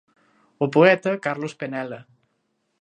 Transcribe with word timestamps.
O 0.63 0.67
poeta 0.75 1.11
Carlos 1.25 1.53
Penela. 1.59 1.99